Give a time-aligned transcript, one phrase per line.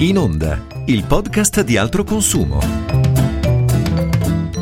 [0.00, 2.60] In Onda, il podcast di altro consumo.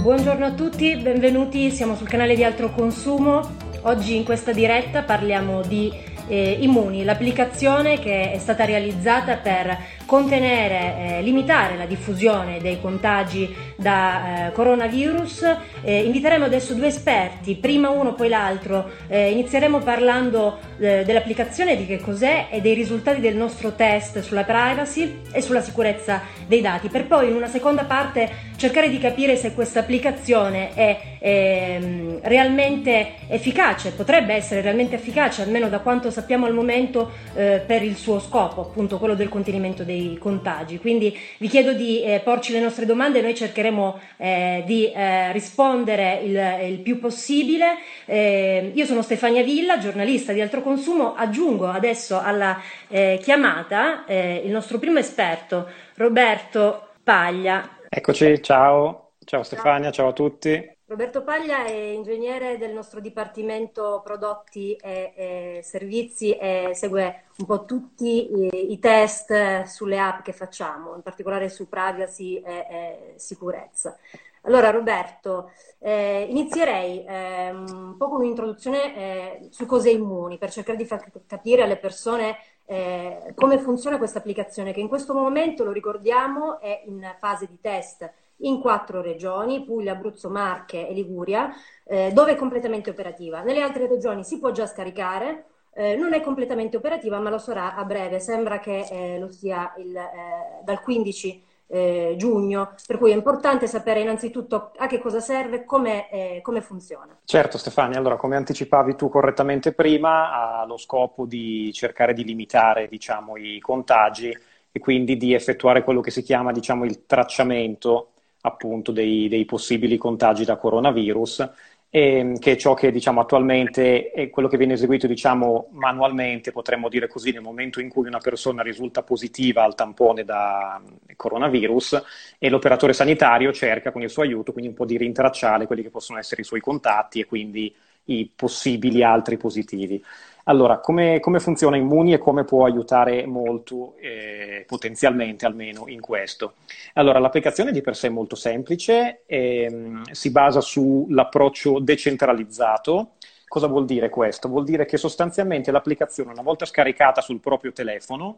[0.01, 3.47] Buongiorno a tutti, benvenuti, siamo sul canale di altro consumo.
[3.83, 5.93] Oggi in questa diretta parliamo di
[6.29, 9.77] eh, Immuni, l'applicazione che è stata realizzata per
[10.07, 15.57] contenere, eh, limitare la diffusione dei contagi da eh, coronavirus.
[15.83, 18.91] Eh, inviteremo adesso due esperti, prima uno poi l'altro.
[19.09, 24.45] Eh, inizieremo parlando eh, dell'applicazione, di che cos'è e dei risultati del nostro test sulla
[24.45, 29.37] privacy e sulla sicurezza dei dati, per poi in una seconda parte cercare di capire
[29.37, 36.47] se questa applicazione è ehm, realmente efficace, potrebbe essere realmente efficace, almeno da quanto sappiamo
[36.47, 40.79] al momento, eh, per il suo scopo, appunto quello del contenimento dei dei contagi.
[40.79, 46.21] Quindi vi chiedo di eh, porci le nostre domande, noi cercheremo eh, di eh, rispondere
[46.23, 47.79] il, il, più possibile.
[48.05, 54.43] Eh, io sono Stefania Villa, giornalista di Altro Consumo, aggiungo adesso alla eh, chiamata eh,
[54.45, 57.79] il nostro primo esperto, Roberto Paglia.
[57.89, 60.76] Eccoci, ciao, ciao Stefania, ciao a tutti.
[60.89, 67.65] Roberto Paglia è ingegnere del nostro Dipartimento Prodotti e, e Servizi e segue un po'
[67.65, 73.99] tutti i, i, test sulle app che facciamo, in particolare su privacy e, e sicurezza.
[74.43, 80.79] Allora Roberto, eh, inizierei eh, un po' con un'introduzione eh, su cose immuni per cercare
[80.79, 85.73] di far capire alle persone eh, come funziona questa applicazione che in questo momento, lo
[85.73, 91.51] ricordiamo, è in fase di test in quattro regioni, Puglia, Abruzzo, Marche e Liguria,
[91.85, 93.43] eh, dove è completamente operativa.
[93.43, 97.75] Nelle altre regioni si può già scaricare, eh, non è completamente operativa, ma lo sarà
[97.75, 103.11] a breve, sembra che eh, lo sia il, eh, dal 15 eh, giugno, per cui
[103.11, 107.19] è importante sapere innanzitutto a che cosa serve, come, eh, come funziona.
[107.25, 112.89] Certo Stefania, allora come anticipavi tu correttamente prima, ha lo scopo di cercare di limitare
[112.89, 114.37] diciamo, i contagi
[114.71, 118.13] e quindi di effettuare quello che si chiama diciamo, il tracciamento
[118.47, 121.51] appunto dei, dei possibili contagi da coronavirus,
[121.91, 126.89] e, che è ciò che diciamo, attualmente è quello che viene eseguito diciamo, manualmente, potremmo
[126.89, 130.81] dire così, nel momento in cui una persona risulta positiva al tampone da
[131.17, 132.03] coronavirus
[132.39, 135.91] e l'operatore sanitario cerca con il suo aiuto quindi un po' di rintracciare quelli che
[135.91, 137.75] possono essere i suoi contatti e quindi
[138.07, 140.03] i possibili altri positivi.
[140.49, 146.55] Allora, come, come funziona Immuni e come può aiutare molto, eh, potenzialmente almeno, in questo?
[146.95, 153.15] Allora, l'applicazione di per sé è molto semplice, ehm, si basa sull'approccio decentralizzato.
[153.49, 154.49] Cosa vuol dire questo?
[154.49, 158.37] Vuol dire che sostanzialmente l'applicazione, una volta scaricata sul proprio telefono,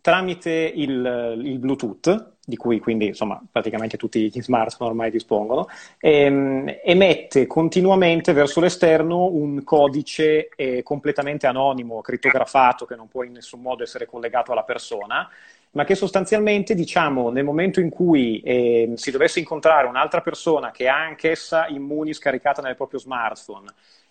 [0.00, 6.78] tramite il, il, Bluetooth, di cui quindi insomma praticamente tutti gli smartphone ormai dispongono, ehm,
[6.82, 13.60] emette continuamente verso l'esterno un codice eh, completamente anonimo, crittografato, che non può in nessun
[13.60, 15.28] modo essere collegato alla persona,
[15.72, 20.88] ma che sostanzialmente, diciamo, nel momento in cui eh, si dovesse incontrare un'altra persona che
[20.88, 23.66] ha anch'essa immuni scaricata nel proprio smartphone,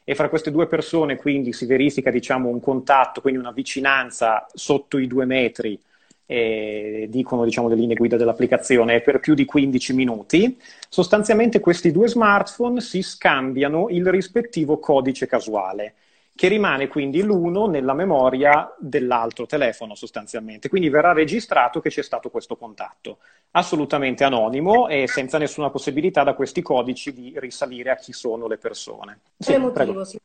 [0.10, 5.00] e fra queste due persone quindi si verifica diciamo, un contatto, quindi una vicinanza sotto
[5.00, 5.78] i due metri,
[6.26, 10.58] eh, dicono diciamo, le linee guida dell'applicazione, per più di 15 minuti,
[10.88, 15.96] sostanzialmente questi due smartphone si scambiano il rispettivo codice casuale
[16.38, 20.70] che rimane quindi l'uno nella memoria dell'altro telefono sostanzialmente.
[20.70, 23.18] Quindi verrà registrato che c'è stato questo contatto,
[23.52, 28.60] assolutamente anonimo e senza nessuna possibilità da questi codici di risalire a chi sono le
[28.60, 29.22] persone.
[29.36, 30.06] Sì, motivo prego.
[30.06, 30.20] si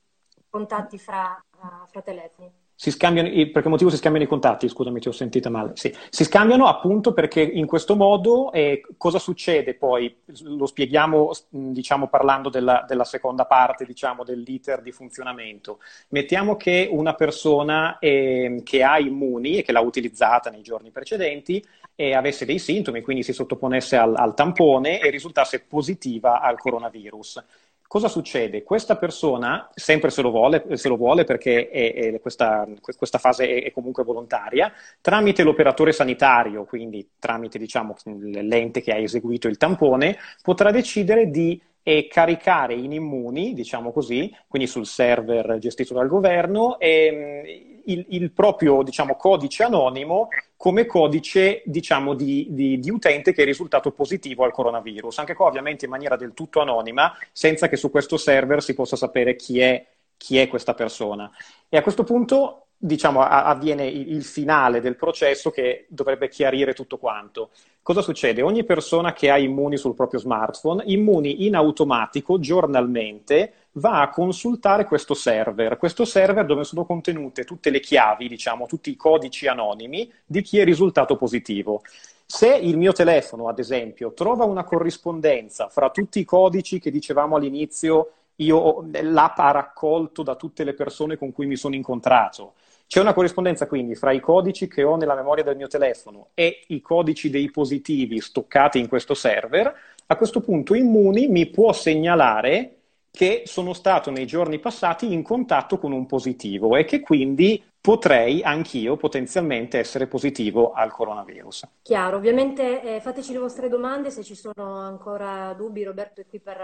[0.51, 2.62] contatti fra, uh, fra telefoni?
[2.83, 4.69] Si scambiano, per che motivo si scambiano i contatti?
[4.69, 5.71] Scusami, ti ho sentita male.
[5.75, 5.95] Sì.
[6.09, 10.13] Si scambiano appunto perché in questo modo eh, cosa succede poi?
[10.43, 15.79] Lo spieghiamo diciamo, parlando della, della seconda parte diciamo, dell'iter di funzionamento.
[16.09, 21.65] Mettiamo che una persona eh, che ha immuni e che l'ha utilizzata nei giorni precedenti
[21.95, 27.45] e avesse dei sintomi, quindi si sottoponesse al, al tampone e risultasse positiva al coronavirus
[27.93, 28.63] cosa succede?
[28.63, 33.65] Questa persona, sempre se lo vuole, se lo vuole perché è, è questa, questa, fase
[33.65, 34.73] è, comunque volontaria,
[35.03, 41.61] tramite l'operatore sanitario, quindi tramite diciamo, l'ente che ha eseguito il tampone, potrà decidere di
[41.83, 48.31] e caricare in immuni, diciamo così, quindi sul server gestito dal governo, ehm, il, il,
[48.33, 54.45] proprio diciamo, codice anonimo come codice diciamo, di, di, di, utente che è risultato positivo
[54.45, 55.19] al coronavirus.
[55.19, 58.97] Anche qua ovviamente in maniera del tutto anonima, senza che su questo server si possa
[58.97, 59.85] sapere chi è,
[60.17, 61.31] chi è questa persona.
[61.69, 67.51] E a questo punto diciamo, avviene il finale del processo che dovrebbe chiarire tutto quanto.
[67.81, 68.43] Cosa succede?
[68.43, 74.85] Ogni persona che ha Immuni sul proprio smartphone, Immuni in automatico, giornalmente, va a consultare
[74.85, 75.77] questo server.
[75.77, 80.59] Questo server dove sono contenute tutte le chiavi, diciamo, tutti i codici anonimi di chi
[80.59, 81.83] è risultato positivo.
[82.27, 87.37] Se il mio telefono, ad esempio, trova una corrispondenza fra tutti i codici che dicevamo
[87.37, 92.55] all'inizio, io, l'app ha raccolto da tutte le persone con cui mi sono incontrato,
[92.93, 96.65] c'è una corrispondenza quindi fra i codici che ho nella memoria del mio telefono e
[96.67, 99.75] i codici dei positivi stoccati in questo server,
[100.05, 102.81] a questo punto Immuni mi può segnalare
[103.11, 108.43] che sono stato nei giorni passati in contatto con un positivo e che quindi potrei
[108.43, 111.69] anch'io potenzialmente essere positivo al coronavirus.
[111.81, 116.41] Chiaro, ovviamente eh, fateci le vostre domande se ci sono ancora dubbi, Roberto è qui
[116.41, 116.59] per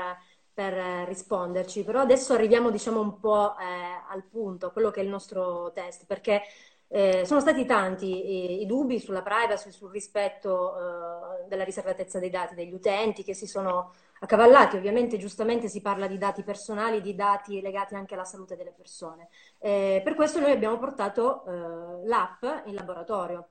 [0.59, 3.63] per risponderci, però adesso arriviamo diciamo un po' eh,
[4.11, 6.43] al punto, a quello che è il nostro test, perché
[6.89, 12.31] eh, sono stati tanti i, i, dubbi sulla privacy, sul rispetto eh, della riservatezza dei
[12.31, 14.77] dati degli utenti che si sono accavallati.
[14.77, 19.29] Ovviamente, giustamente si parla di dati personali, di dati legati anche alla salute delle persone.
[19.61, 23.47] Eh, per questo noi abbiamo portato eh, l'app in laboratorio.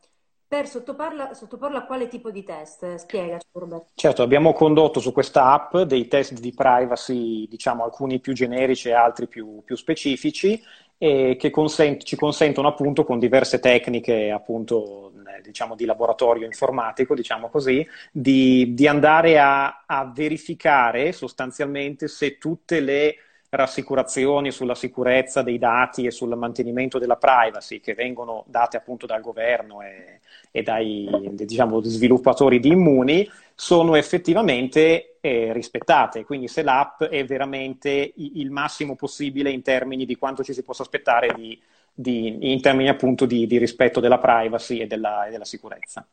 [0.47, 2.95] Per sottoporla, sottoporla a quale tipo di test?
[2.95, 3.87] Spiegaci, Roberto.
[3.95, 8.93] Certo, abbiamo condotto su questa app dei test di privacy, diciamo alcuni più generici e
[8.93, 10.61] altri più, più specifici,
[10.97, 15.11] che consent- ci consentono appunto con diverse tecniche appunto
[15.43, 22.79] diciamo di laboratorio informatico, diciamo così, di, di andare a, a verificare sostanzialmente se tutte
[22.79, 23.15] le
[23.57, 29.21] rassicurazioni sulla sicurezza dei dati e sul mantenimento della privacy che vengono date appunto dal
[29.21, 30.19] governo e,
[30.51, 36.23] e dai diciamo, sviluppatori di immuni sono effettivamente eh, rispettate.
[36.23, 40.83] Quindi se l'app è veramente il massimo possibile in termini di quanto ci si possa
[40.83, 41.59] aspettare di,
[41.91, 46.05] di, in termini appunto di, di, rispetto della privacy e della, e della sicurezza.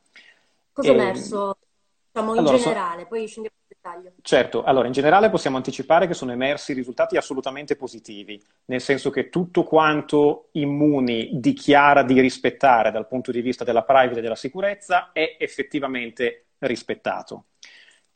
[0.72, 1.58] Cosa è emerso
[2.10, 3.02] diciamo, in allora, generale?
[3.02, 3.08] So...
[3.08, 3.56] Poi scendiamo.
[4.22, 9.28] Certo, allora in generale possiamo anticipare che sono emersi risultati assolutamente positivi, nel senso che
[9.28, 15.12] tutto quanto Immuni dichiara di rispettare dal punto di vista della privacy e della sicurezza
[15.12, 17.44] è effettivamente rispettato.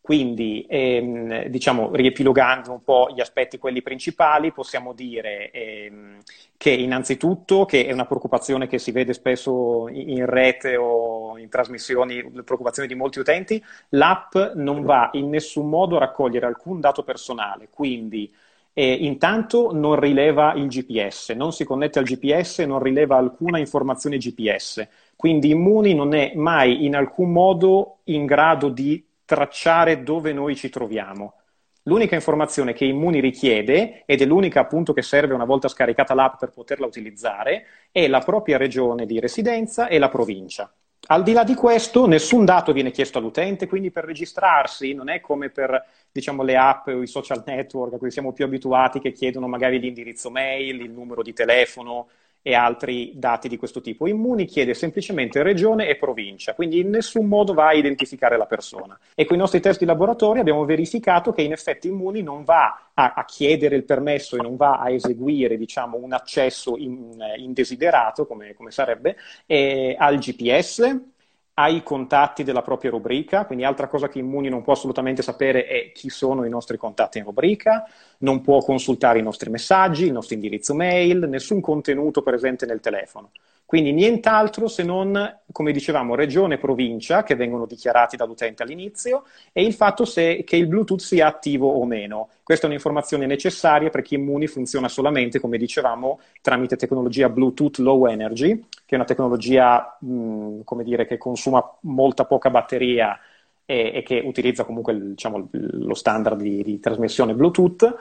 [0.08, 6.20] Quindi, ehm, diciamo, riepilogando un po' gli aspetti quelli principali, possiamo dire ehm,
[6.56, 12.24] che innanzitutto, che è una preoccupazione che si vede spesso in rete o in trasmissioni,
[12.42, 17.68] preoccupazione di molti utenti, l'app non va in nessun modo a raccogliere alcun dato personale,
[17.70, 18.32] quindi
[18.72, 24.16] eh, intanto non rileva il GPS, non si connette al GPS, non rileva alcuna informazione
[24.16, 30.56] GPS, quindi Immuni non è mai in alcun modo in grado di tracciare dove noi
[30.56, 31.34] ci troviamo.
[31.82, 36.38] L'unica informazione che Immuni richiede, ed è l'unica appunto che serve una volta scaricata l'app
[36.38, 40.72] per poterla utilizzare, è la propria regione di residenza e la provincia.
[41.08, 45.20] Al di là di questo, nessun dato viene chiesto all'utente, quindi per registrarsi non è
[45.20, 49.12] come per diciamo, le app o i social network a cui siamo più abituati che
[49.12, 52.08] chiedono magari l'indirizzo mail, il numero di telefono,
[52.42, 54.06] e altri dati di questo tipo.
[54.06, 58.98] Immuni chiede semplicemente regione e provincia, quindi in nessun modo va a identificare la persona.
[59.14, 62.90] E con i nostri test di laboratorio abbiamo verificato che in effetti Immuni non va
[62.94, 68.26] a, a chiedere il permesso e non va a eseguire diciamo, un accesso in, indesiderato,
[68.26, 71.16] come, come sarebbe, eh, al GPS,
[71.58, 75.90] ai contatti della propria rubrica, quindi altra cosa che Immuni non può assolutamente sapere è
[75.90, 77.84] chi sono i nostri contatti in rubrica,
[78.18, 83.32] non può consultare i nostri messaggi, il nostro indirizzo mail, nessun contenuto presente nel telefono.
[83.68, 89.62] Quindi nient'altro se non, come dicevamo, regione e provincia che vengono dichiarati dall'utente all'inizio e
[89.62, 92.30] il fatto se, che il Bluetooth sia attivo o meno.
[92.44, 98.64] Questa è un'informazione necessaria perché Immuni funziona solamente, come dicevamo, tramite tecnologia Bluetooth Low Energy,
[98.88, 103.20] che è una tecnologia, mh, come dire, che consuma molta poca batteria
[103.66, 107.96] e, e che utilizza comunque diciamo, lo standard di, di trasmissione Bluetooth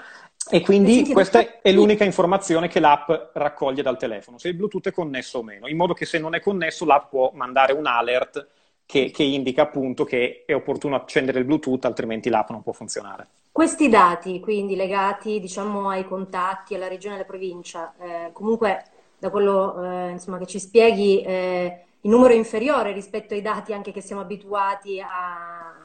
[0.50, 4.94] e quindi questa è l'unica informazione che l'app raccoglie dal telefono, se il Bluetooth è
[4.94, 8.48] connesso o meno, in modo che se non è connesso l'app può mandare un alert
[8.86, 13.28] che, che indica appunto che è opportuno accendere il Bluetooth, altrimenti l'app non può funzionare.
[13.52, 18.86] Questi dati, quindi legati diciamo, ai contatti, alla regione e alla provincia, eh, comunque
[19.18, 23.92] da quello eh, insomma, che ci spieghi, eh, il numero inferiore rispetto ai dati anche
[23.92, 25.76] che siamo abituati a,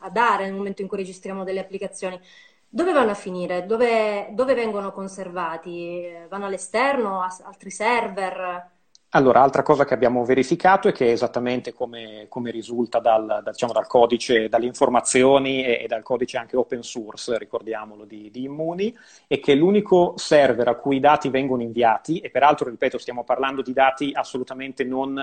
[0.00, 2.20] a dare nel momento in cui registriamo delle applicazioni.
[2.68, 3.66] Dove vanno a finire?
[3.66, 6.10] Dove, dove vengono conservati?
[6.28, 8.71] Vanno all'esterno, a altri server?
[9.14, 13.74] Allora, altra cosa che abbiamo verificato è che esattamente come, come risulta dal, da, diciamo,
[13.74, 18.96] dal, codice, dalle informazioni e, e, dal codice anche open source, ricordiamolo, di, di, Immuni,
[19.26, 23.60] è che l'unico server a cui i dati vengono inviati, e peraltro, ripeto, stiamo parlando
[23.60, 25.22] di dati assolutamente non,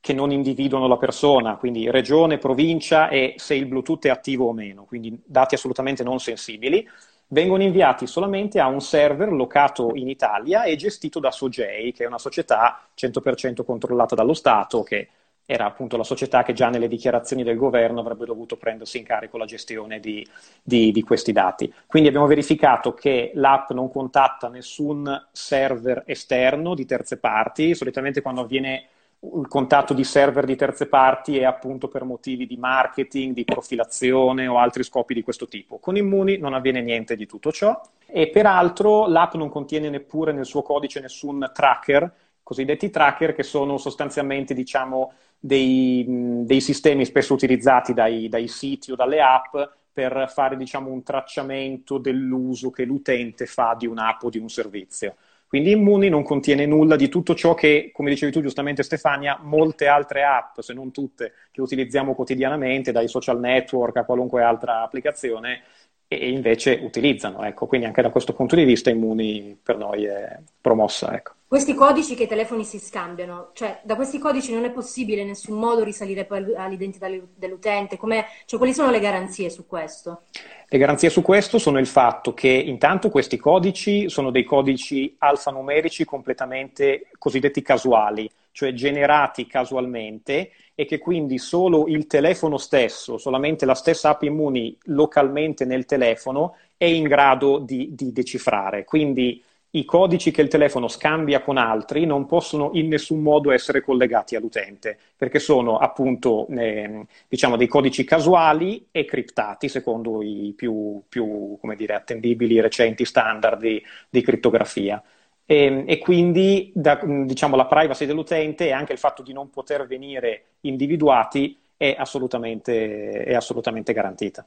[0.00, 4.52] che non individuano la persona, quindi regione, provincia e se il Bluetooth è attivo o
[4.52, 6.86] meno, quindi dati assolutamente non sensibili,
[7.32, 12.06] vengono inviati solamente a un server locato in Italia e gestito da Sogei, che è
[12.06, 15.08] una società 100% controllata dallo Stato, che
[15.44, 19.36] era appunto la società che già nelle dichiarazioni del governo avrebbe dovuto prendersi in carico
[19.36, 20.24] la gestione di,
[20.62, 21.72] di, di questi dati.
[21.86, 28.42] Quindi abbiamo verificato che l'app non contatta nessun server esterno di terze parti, solitamente quando
[28.42, 28.86] avviene
[29.22, 34.46] il contatto di server di terze parti è appunto per motivi di marketing, di profilazione
[34.46, 35.78] o altri scopi di questo tipo.
[35.78, 40.46] Con Immuni non avviene niente di tutto ciò e peraltro l'app non contiene neppure nel
[40.46, 42.10] suo codice nessun tracker,
[42.42, 46.04] cosiddetti tracker che sono sostanzialmente diciamo dei,
[46.44, 49.54] dei sistemi spesso utilizzati dai, dai siti o dalle app
[49.92, 55.16] per fare diciamo un tracciamento dell'uso che l'utente fa di un'app o di un servizio.
[55.50, 59.88] Quindi Immuni non contiene nulla di tutto ciò che, come dicevi tu giustamente Stefania, molte
[59.88, 65.62] altre app, se non tutte, che utilizziamo quotidianamente, dai social network a qualunque altra applicazione,
[66.06, 67.42] e invece utilizzano.
[67.42, 67.66] Ecco.
[67.66, 71.16] Quindi anche da questo punto di vista Immuni per noi è promossa.
[71.16, 71.32] Ecco.
[71.50, 75.26] Questi codici che i telefoni si scambiano, cioè da questi codici non è possibile in
[75.26, 77.96] nessun modo risalire poi all'identità dell'utente?
[77.96, 80.22] Come, cioè, quali sono le garanzie su questo?
[80.68, 86.04] Le garanzie su questo sono il fatto che intanto questi codici sono dei codici alfanumerici
[86.04, 93.74] completamente cosiddetti casuali, cioè generati casualmente e che quindi solo il telefono stesso, solamente la
[93.74, 98.84] stessa app Immuni localmente nel telefono è in grado di, di decifrare.
[98.84, 99.42] Quindi
[99.72, 104.34] i codici che il telefono scambia con altri non possono in nessun modo essere collegati
[104.34, 111.58] all'utente, perché sono appunto eh, diciamo dei codici casuali e criptati secondo i più, più
[111.76, 115.00] dire, attendibili recenti standard di, di crittografia.
[115.44, 119.50] E, ehm, e, quindi da, diciamo, la privacy dell'utente e anche il fatto di non
[119.50, 124.44] poter venire individuati è assolutamente, è assolutamente garantita.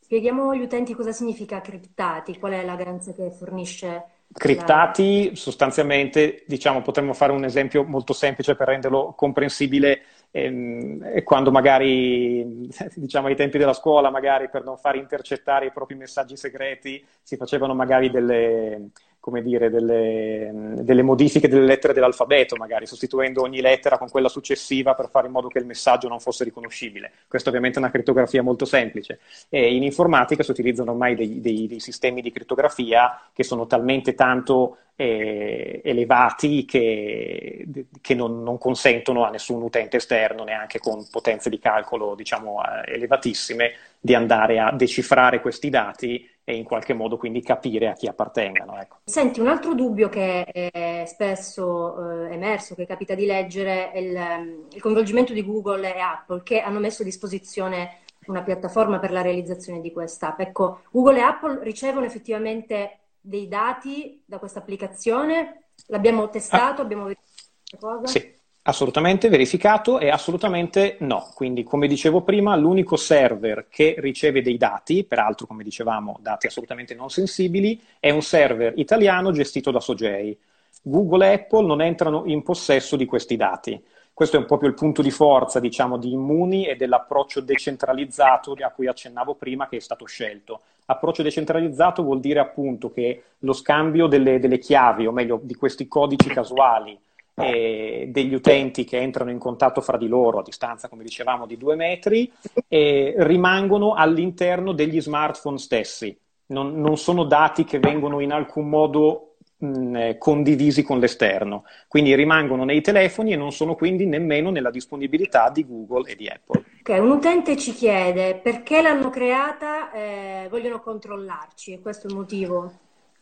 [0.00, 6.82] Spieghiamo agli utenti cosa significa criptati, qual è la garanzia che fornisce criptati sostanzialmente, diciamo,
[6.82, 13.58] potremmo fare un esempio molto semplice per renderlo comprensibile, ehm, quando magari, diciamo, ai tempi
[13.58, 18.90] della scuola, magari per non far intercettare i propri messaggi segreti, si facevano magari delle,
[19.20, 20.50] come dire, delle,
[20.80, 25.32] delle, modifiche delle lettere dell'alfabeto, magari sostituendo ogni lettera con quella successiva per fare in
[25.32, 27.12] modo che il messaggio non fosse riconoscibile.
[27.28, 29.20] Questa ovviamente è una crittografia molto semplice.
[29.50, 34.14] E in informatica si utilizzano ormai dei, dei, dei sistemi di crittografia che sono talmente
[34.14, 37.66] tanto eh, elevati che,
[38.02, 42.94] che non, non, consentono a nessun utente esterno, neanche con potenze di calcolo diciamo, eh,
[42.94, 48.06] elevatissime, di andare a decifrare questi dati e in qualche modo quindi capire a chi
[48.06, 48.78] appartengano.
[48.78, 48.98] Ecco.
[49.04, 54.16] Senti, un altro dubbio che è spesso eh, emerso, che capita di leggere, è il,
[54.16, 59.12] ehm, il coinvolgimento di Google e Apple che hanno messo a disposizione una piattaforma per
[59.12, 60.40] la realizzazione di quest'app.
[60.40, 65.66] Ecco, Google e Apple ricevono effettivamente dei dati da questa applicazione?
[65.86, 66.84] L'abbiamo testato, ah.
[66.84, 68.06] abbiamo verificato cosa?
[68.06, 71.30] Sì, assolutamente verificato e assolutamente no.
[71.34, 76.94] Quindi, come dicevo prima, l'unico server che riceve dei dati, peraltro, come dicevamo, dati assolutamente
[76.94, 80.36] non sensibili, è un server italiano gestito da Sogei.
[80.82, 83.82] Google e Apple non entrano in possesso di questi dati.
[84.12, 88.86] Questo è proprio il punto di forza, diciamo, di Immuni e dell'approccio decentralizzato a cui
[88.86, 90.60] accennavo prima che è stato scelto.
[90.86, 95.88] Approccio decentralizzato vuol dire appunto che lo scambio delle, delle chiavi, o meglio, di questi
[95.88, 96.98] codici casuali
[97.42, 101.56] eh, degli utenti che entrano in contatto fra di loro a distanza, come dicevamo, di
[101.56, 102.30] due metri,
[102.68, 106.16] eh, rimangono all'interno degli smartphone stessi.
[106.46, 109.30] Non, non sono dati che vengono in alcun modo
[109.60, 114.70] mh, eh, condivisi con l'esterno, quindi rimangono nei telefoni e non sono quindi nemmeno nella
[114.70, 116.64] disponibilità di Google e di Apple.
[116.80, 122.16] Ok, un utente ci chiede perché l'hanno creata, eh, vogliono controllarci, e questo è il
[122.16, 122.72] motivo.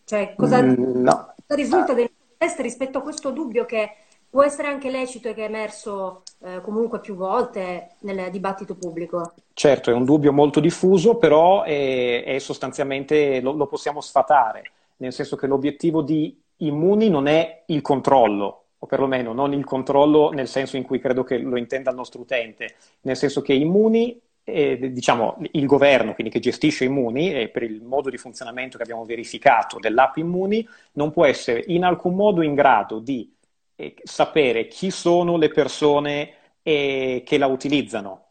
[0.04, 1.34] Cioè, cosa, mm, no.
[1.46, 3.90] cosa risulta del test rispetto a questo dubbio che
[4.30, 9.34] può essere anche lecito e che è emerso eh, comunque più volte nel dibattito pubblico.
[9.52, 15.12] Certo, è un dubbio molto diffuso, però è, è sostanzialmente lo, lo, possiamo sfatare nel
[15.12, 20.48] senso che l'obiettivo di Immuni non è il controllo, o perlomeno non il controllo nel
[20.48, 24.90] senso in cui credo che lo intenda il nostro utente, nel senso che Immuni eh,
[24.92, 29.04] diciamo, il governo, quindi che gestisce Immuni, e per il modo di funzionamento che abbiamo
[29.04, 33.30] verificato dell'app Immuni, non può essere in alcun modo in grado di
[34.02, 38.28] sapere chi sono le persone eh, che la utilizzano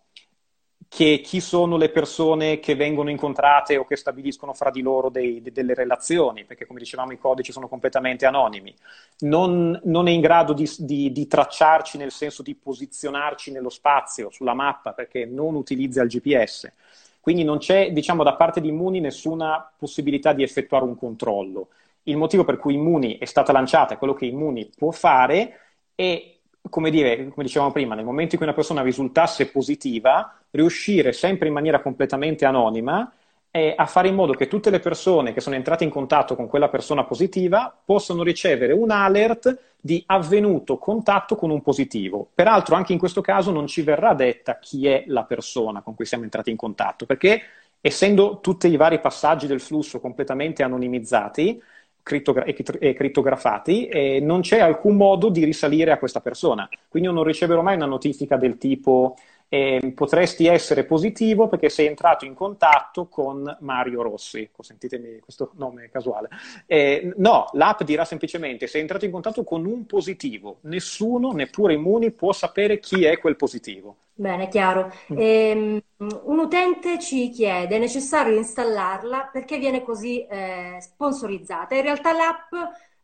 [0.90, 5.42] che chi sono le persone che vengono incontrate o che stabiliscono fra di loro dei,
[5.42, 8.74] de, delle relazioni, perché come dicevamo i codici sono completamente anonimi,
[9.20, 14.30] non, non è in grado di, di, di, tracciarci nel senso di posizionarci nello spazio,
[14.32, 16.72] sulla mappa, perché non utilizza il GPS.
[17.20, 21.68] Quindi non c'è, diciamo, da parte di Immuni nessuna possibilità di effettuare un controllo.
[22.08, 25.60] Il motivo per cui Immuni è stata lanciata, quello che Immuni può fare,
[25.96, 26.36] è
[26.70, 31.48] come, dire, come dicevamo prima, nel momento in cui una persona risultasse positiva, riuscire sempre
[31.48, 33.12] in maniera completamente anonima
[33.52, 36.48] eh, a fare in modo che tutte le persone che sono entrate in contatto con
[36.48, 42.30] quella persona positiva possano ricevere un alert di avvenuto contatto con un positivo.
[42.34, 46.06] Peraltro anche in questo caso non ci verrà detta chi è la persona con cui
[46.06, 47.42] siamo entrati in contatto, perché
[47.82, 51.62] essendo tutti i vari passaggi del flusso completamente anonimizzati,
[52.08, 56.68] e crittografati e non c'è alcun modo di risalire a questa persona.
[56.88, 59.16] Quindi io non riceverò mai una notifica del tipo
[59.50, 64.50] eh, potresti essere positivo perché sei entrato in contatto con Mario Rossi.
[64.52, 66.30] Consentitemi questo nome casuale.
[66.66, 70.58] Eh, no, l'app dirà semplicemente sei entrato in contatto con un positivo.
[70.62, 73.96] Nessuno, neppure Immuni, può sapere chi è quel positivo.
[74.20, 74.92] Bene, chiaro.
[75.14, 75.18] Mm.
[75.18, 81.76] Ehm, un utente ci chiede, è necessario installarla perché viene così eh, sponsorizzata.
[81.76, 82.52] In realtà l'app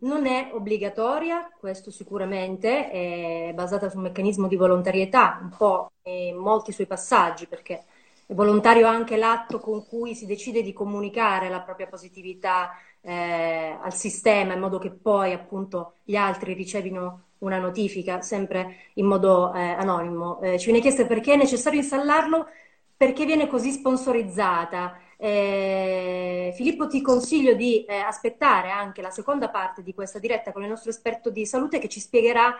[0.03, 6.35] non è obbligatoria, questo sicuramente è basata su un meccanismo di volontarietà, un po' in
[6.35, 7.83] molti suoi passaggi, perché
[8.25, 13.93] è volontario anche l'atto con cui si decide di comunicare la propria positività eh, al
[13.93, 19.59] sistema, in modo che poi appunto gli altri ricevino una notifica, sempre in modo eh,
[19.59, 20.41] anonimo.
[20.41, 22.47] Eh, ci viene chiesto perché è necessario installarlo,
[22.95, 24.97] perché viene così sponsorizzata.
[25.25, 30.63] Eh, Filippo, ti consiglio di eh, aspettare anche la seconda parte di questa diretta con
[30.63, 32.53] il nostro esperto di salute che ci spiegherà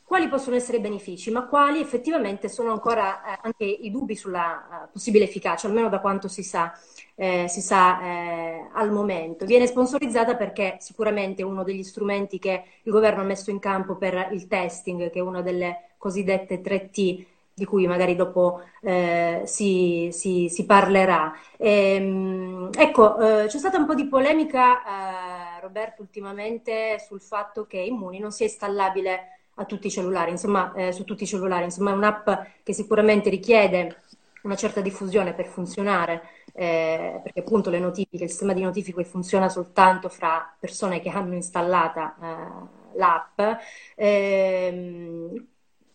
[0.00, 4.84] quali possono essere i benefici, ma quali effettivamente sono ancora eh, anche i dubbi sulla
[4.86, 6.72] uh, possibile efficacia, almeno da quanto si sa,
[7.16, 9.44] eh, si sa eh, al momento.
[9.44, 14.28] Viene sponsorizzata perché sicuramente uno degli strumenti che il governo ha messo in campo per
[14.30, 20.48] il testing, che è una delle cosiddette 3T di cui magari dopo eh, si, si,
[20.50, 21.32] si, parlerà.
[21.56, 27.66] E, ehm, ecco, eh, c'è stata un po' di polemica, eh, Roberto, ultimamente sul fatto
[27.66, 31.64] che Immuni non sia installabile a tutti i cellulari, insomma, eh, su tutti i cellulari,
[31.64, 32.28] insomma è un'app
[32.64, 33.98] che sicuramente richiede
[34.42, 36.22] una certa diffusione per funzionare,
[36.54, 41.34] eh, perché appunto le notifiche, il sistema di notifiche funziona soltanto fra persone che hanno
[41.34, 43.40] installata eh, l'app.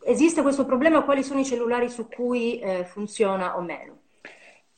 [0.03, 1.03] Esiste questo problema?
[1.03, 3.97] Quali sono i cellulari su cui eh, funziona o meno?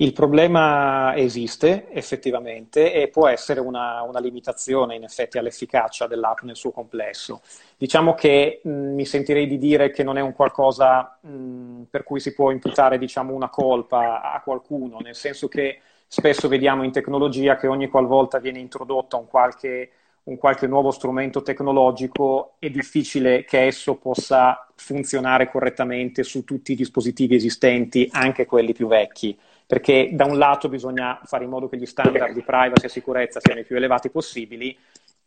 [0.02, 6.56] Il problema esiste effettivamente e può essere una, una, limitazione in effetti all'efficacia dell'app nel
[6.56, 7.42] suo complesso.
[7.78, 12.20] Diciamo che mh, mi sentirei di dire che non è un qualcosa mh, per cui
[12.20, 17.56] si può imputare diciamo, una colpa a qualcuno, nel senso che spesso vediamo in tecnologia
[17.56, 19.92] che ogni qualvolta viene introdotto un qualche
[20.24, 26.76] un qualche nuovo strumento tecnologico, è difficile che esso possa funzionare correttamente su tutti i
[26.76, 31.78] dispositivi esistenti, anche quelli più vecchi, perché da un lato bisogna fare in modo che
[31.78, 34.78] gli standard di privacy e sicurezza siano i più elevati possibili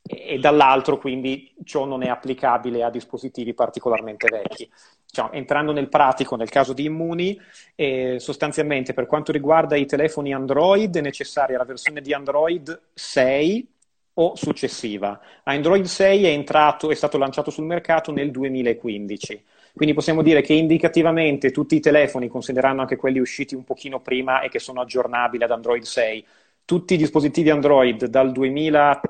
[0.07, 4.71] e dall'altro quindi ciò non è applicabile a dispositivi particolarmente vecchi.
[5.07, 7.41] Cioè, entrando nel pratico, nel caso di Immuni,
[7.75, 13.74] eh, sostanzialmente per quanto riguarda i telefoni Android è necessaria la versione di Android 6
[14.15, 15.21] o successiva.
[15.45, 19.45] Android 6 è, entrato, è stato lanciato sul mercato nel 2015.
[19.75, 24.41] Quindi possiamo dire che indicativamente tutti i telefoni, considerando anche quelli usciti un pochino prima
[24.41, 26.25] e che sono aggiornabili ad Android 6,
[26.65, 29.01] tutti i dispositivi Android dal 2000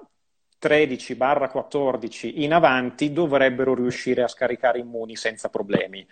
[0.64, 6.07] 13-14 in avanti dovrebbero riuscire a scaricare Immuni senza problemi.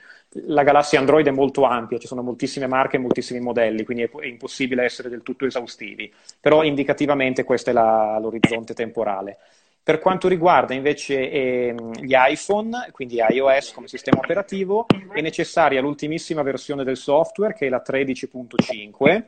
[0.47, 4.27] La galassia Android è molto ampia, ci sono moltissime marche e moltissimi modelli, quindi è,
[4.27, 9.39] impossibile essere del tutto esaustivi, però indicativamente questo è la, l'orizzonte temporale.
[9.83, 16.43] Per quanto riguarda invece eh, gli iPhone, quindi iOS come sistema operativo, è necessaria l'ultimissima
[16.43, 19.25] versione del software che è la 13.5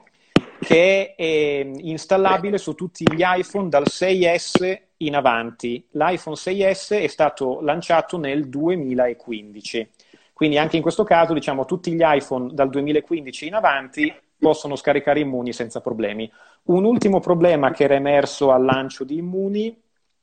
[0.60, 5.84] che è installabile su tutti gli iPhone dal 6S in avanti.
[5.92, 9.90] L'iPhone 6S è stato lanciato nel 2015.
[10.32, 15.20] Quindi anche in questo caso, diciamo, tutti gli iPhone dal 2015 in avanti possono scaricare
[15.20, 16.30] Immuni senza problemi.
[16.64, 19.80] Un ultimo problema che era emerso al lancio di Immuni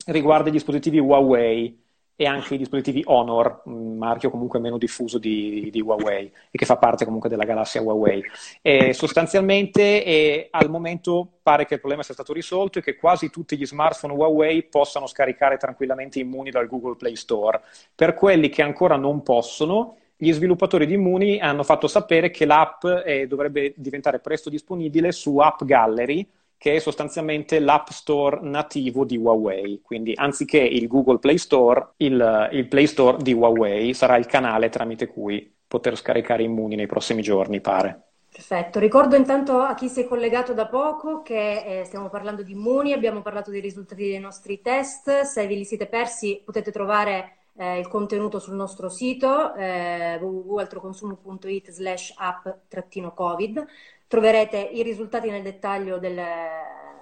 [0.07, 1.80] riguarda i dispositivi Huawei.
[2.21, 6.77] E anche i dispositivi Honor, marchio comunque meno diffuso di, di Huawei e che fa
[6.77, 8.23] parte comunque della galassia Huawei.
[8.61, 13.31] E sostanzialmente e al momento pare che il problema sia stato risolto e che quasi
[13.31, 17.59] tutti gli smartphone Huawei possano scaricare tranquillamente Immuni dal Google Play Store.
[17.95, 22.85] Per quelli che ancora non possono, gli sviluppatori di Immuni hanno fatto sapere che l'app
[23.03, 26.29] eh, dovrebbe diventare presto disponibile su App Gallery,
[26.61, 29.81] che è sostanzialmente l'App Store nativo di Huawei.
[29.81, 34.69] Quindi anziché il Google Play Store, il, il Play Store di Huawei sarà il canale
[34.69, 38.09] tramite cui poter scaricare Immuni nei prossimi giorni, pare.
[38.31, 42.51] Perfetto, ricordo intanto a chi si è collegato da poco che eh, stiamo parlando di
[42.51, 47.37] Immuni, abbiamo parlato dei risultati dei nostri test, se ve li siete persi potete trovare
[47.55, 53.65] eh, il contenuto sul nostro sito eh, www.altroconsumo.it slash app-covid
[54.11, 56.21] troverete i risultati nel dettaglio del,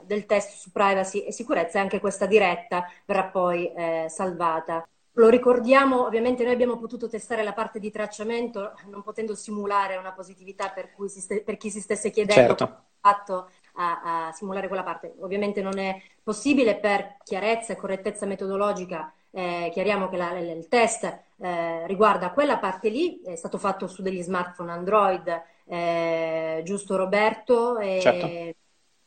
[0.04, 4.88] del, test su privacy e sicurezza e anche questa diretta verrà poi eh, salvata.
[5.14, 10.12] Lo ricordiamo, ovviamente noi abbiamo potuto testare la parte di tracciamento non potendo simulare una
[10.12, 12.84] positività per, ste, per chi si stesse chiedendo certo.
[13.00, 15.16] fatto a, a, simulare quella parte.
[15.22, 19.12] Ovviamente non è possibile per chiarezza e correttezza metodologica.
[19.32, 21.06] Eh, chiariamo che la, il test
[21.40, 27.78] eh, riguarda quella parte lì, è stato fatto su degli smartphone Android eh, giusto Roberto?
[27.78, 28.28] E certo.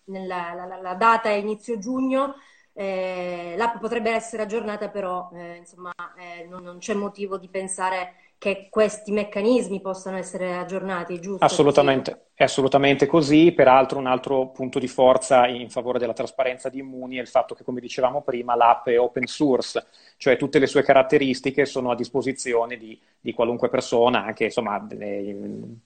[0.04, 2.36] nella, la, la, data è inizio giugno,
[2.72, 8.14] eh, l'app potrebbe essere aggiornata, però eh, insomma, eh, non, non, c'è motivo di pensare
[8.42, 11.44] che questi meccanismi possano essere aggiornati, giusto?
[11.44, 13.52] Assolutamente, è assolutamente così.
[13.52, 17.54] Peraltro un altro punto di forza in favore della trasparenza di Immuni è il fatto
[17.54, 21.94] che, come dicevamo prima, l'app è open source, cioè tutte le sue caratteristiche sono a
[21.94, 24.84] disposizione di, di qualunque persona, anche insomma,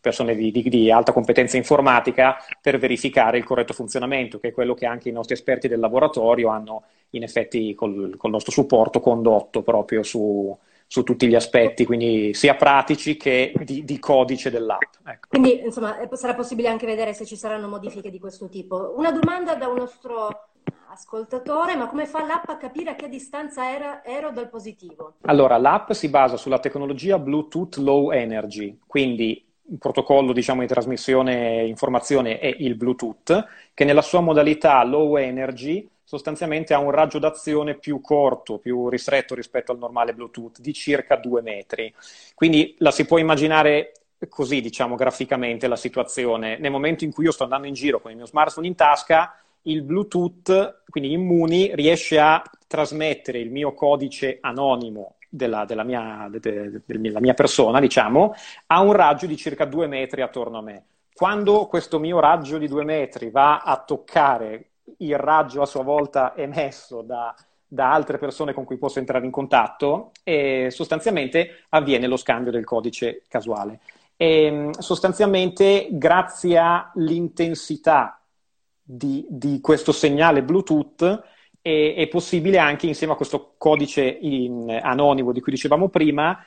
[0.01, 4.73] persone di, di, di, alta competenza informatica, per verificare il corretto funzionamento, che è quello
[4.73, 9.62] che anche i nostri esperti del laboratorio hanno in effetti col, col nostro supporto condotto
[9.62, 14.83] proprio su su tutti gli aspetti, quindi sia pratici che di, di codice dell'app.
[15.05, 15.29] Ecco.
[15.29, 18.94] Quindi insomma sarà possibile anche vedere se ci saranno modifiche di questo tipo.
[18.96, 20.51] Una domanda da un nostro
[20.88, 25.14] ascoltatore, ma come fa l'app a capire a che distanza era, ero dal positivo?
[25.22, 31.64] Allora, l'app si basa sulla tecnologia Bluetooth Low Energy, quindi il protocollo diciamo, di trasmissione
[31.66, 33.44] informazione è il Bluetooth,
[33.75, 39.35] che nella sua modalità low energy sostanzialmente ha un raggio d'azione più corto, più ristretto
[39.35, 41.92] rispetto al normale Bluetooth, di circa due metri.
[42.33, 43.92] Quindi la si può immaginare
[44.29, 46.59] così, diciamo, graficamente la situazione.
[46.59, 49.37] Nel momento in cui io sto andando in giro con il mio smartphone in tasca,
[49.62, 56.38] il Bluetooth, quindi Immuni, riesce a trasmettere il mio codice anonimo della, della, mia, de,
[56.38, 58.33] de, della mia persona, diciamo,
[58.66, 60.85] a un raggio di circa due metri attorno a me.
[61.12, 66.37] Quando questo mio raggio di due metri va a toccare il raggio a sua volta
[66.37, 67.35] emesso da,
[67.66, 72.64] da altre persone con cui posso entrare in contatto e sostanzialmente avviene lo scambio del
[72.64, 73.81] codice casuale.
[74.16, 78.20] E, sostanzialmente, grazie all'intensità
[78.83, 81.22] di, di questo segnale Bluetooth,
[81.61, 86.44] è, è, possibile anche insieme a questo codice in, anonimo di cui dicevamo prima,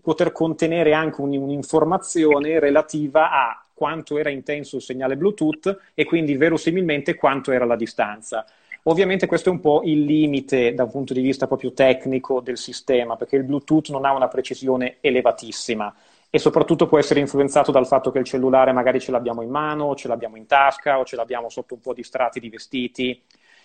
[0.00, 6.36] poter contenere anche un, un'informazione relativa a quanto era intenso il segnale Bluetooth e quindi
[6.36, 8.44] verosimilmente quanto era la distanza.
[8.84, 12.58] Ovviamente questo è un po' il limite da un punto di vista proprio tecnico del
[12.58, 15.94] sistema, perché il Bluetooth non ha una precisione elevatissima
[16.34, 19.94] e soprattutto può essere influenzato dal fatto che il cellulare magari ce l'abbiamo in mano,
[19.94, 23.22] ce l'abbiamo in tasca o ce l'abbiamo sotto un po' di strati di vestiti.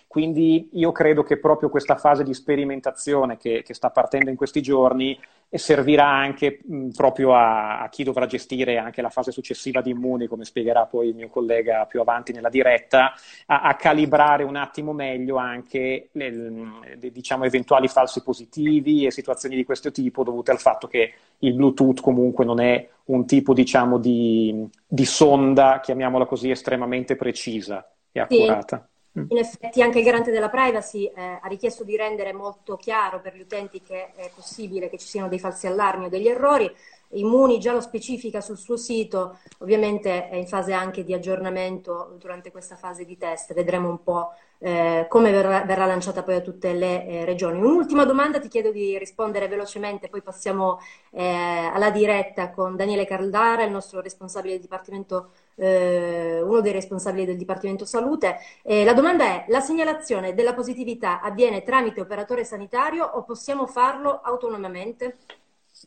[0.08, 4.62] Quindi io credo che proprio questa fase di sperimentazione che, che sta partendo in questi
[4.62, 5.16] giorni
[5.50, 10.26] servirà anche mh, proprio a, a, chi dovrà gestire anche la fase successiva di Immuni,
[10.26, 13.12] come spiegherà poi il mio collega più avanti nella diretta,
[13.46, 19.56] a, a calibrare un attimo meglio anche le, le, diciamo, eventuali falsi positivi e situazioni
[19.56, 23.98] di questo tipo dovute al fatto che il Bluetooth comunque non è un tipo diciamo,
[23.98, 28.88] di, di sonda, chiamiamola così, estremamente precisa e accurata.
[28.90, 28.96] Sì.
[29.18, 29.24] Mm.
[29.28, 33.34] In effetti anche il garante della privacy eh, ha richiesto di rendere molto chiaro per
[33.34, 36.72] gli utenti che è possibile che ci siano dei falsi allarmi o degli errori.
[37.12, 42.50] Immuni già lo specifica sul suo sito, ovviamente è in fase anche di aggiornamento durante
[42.50, 46.74] questa fase di test, vedremo un po' eh, come verrà, verrà, lanciata poi a tutte
[46.74, 47.62] le eh, regioni.
[47.62, 50.80] Un'ultima domanda, ti chiedo di rispondere velocemente, poi passiamo
[51.12, 57.26] eh, alla diretta con Daniele Caldara, il nostro responsabile del Dipartimento eh, uno dei responsabili
[57.26, 58.38] del Dipartimento Salute.
[58.62, 64.20] Eh, la domanda è, la segnalazione della positività avviene tramite operatore sanitario o possiamo farlo
[64.22, 65.16] autonomamente?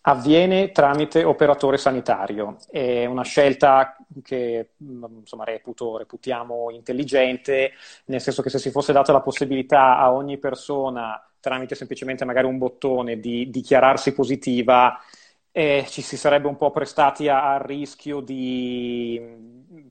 [0.02, 2.58] avviene tramite operatore sanitario.
[2.70, 7.72] È una scelta che insomma, reputo, reputiamo intelligente,
[8.06, 12.48] nel senso che se si fosse data la possibilità a ogni persona, tramite semplicemente magari
[12.48, 14.98] un bottone, di dichiararsi positiva,
[15.52, 19.20] eh, ci si sarebbe un po' prestati al rischio di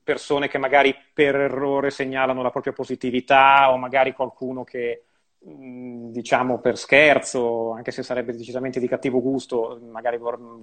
[0.02, 5.04] persone che magari per errore segnalano la propria positività o magari qualcuno che
[5.42, 10.18] diciamo per scherzo, anche se sarebbe decisamente di cattivo gusto, magari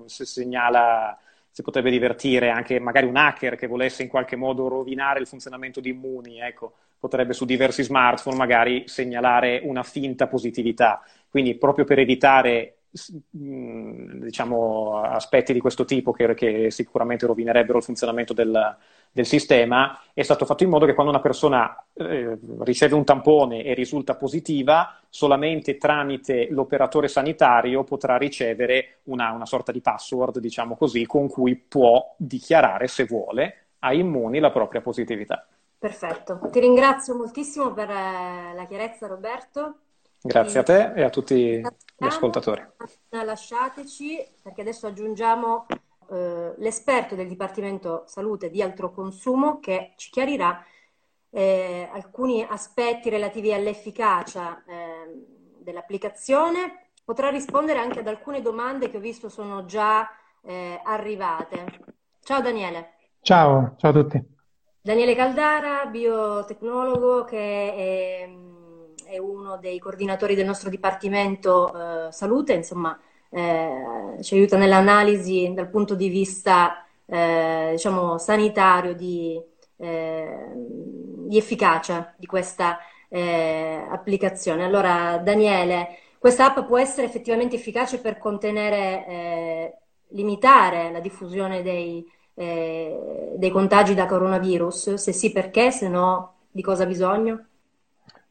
[0.06, 1.18] se segnala,
[1.50, 5.80] si potrebbe divertire anche magari un hacker che volesse in qualche modo rovinare il funzionamento
[5.80, 11.02] di Immuni, ecco, potrebbe su diversi smartphone magari segnalare una finta positività.
[11.30, 12.77] Quindi proprio per evitare
[13.30, 18.78] diciamo, aspetti di questo tipo che, che sicuramente rovinerebbero il funzionamento del,
[19.12, 23.64] del sistema, è stato fatto in modo che quando una persona eh, riceve un tampone
[23.64, 30.76] e risulta positiva, solamente tramite l'operatore sanitario potrà ricevere una, una sorta di password, diciamo
[30.76, 35.46] così, con cui può dichiarare, se vuole, a Immuni la propria positività.
[35.80, 39.76] Perfetto, ti ringrazio moltissimo per eh, la chiarezza Roberto.
[40.20, 41.62] Grazie a te e a tutti
[41.98, 42.66] gli ascoltatori.
[43.10, 45.66] Lasciateci perché adesso aggiungiamo
[46.10, 50.64] eh, l'esperto del Dipartimento Salute di Altro Consumo che ci chiarirà
[51.30, 55.26] eh, alcuni aspetti relativi all'efficacia eh,
[55.58, 56.90] dell'applicazione.
[57.04, 60.10] Potrà rispondere anche ad alcune domande che ho visto sono già
[60.42, 61.66] eh, arrivate.
[62.22, 62.94] Ciao Daniele.
[63.22, 64.36] Ciao, ciao a tutti.
[64.82, 68.30] Daniele Caldara, biotecnologo che è,
[69.08, 75.70] è uno dei coordinatori del nostro Dipartimento eh, Salute, insomma eh, ci aiuta nell'analisi dal
[75.70, 79.42] punto di vista eh, diciamo, sanitario di,
[79.78, 84.64] eh, di, efficacia di questa eh, applicazione.
[84.64, 93.34] Allora, Daniele, questa app può essere effettivamente efficace per contenere, limitare la diffusione dei, eh,
[93.36, 94.96] dei contagi da coronavirus?
[94.96, 95.72] Se sì, perché?
[95.72, 97.46] Se no, di cosa ha bisogno?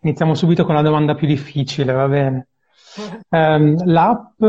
[0.07, 2.47] Iniziamo subito con la domanda più difficile, va bene.
[3.29, 4.41] Um, l'app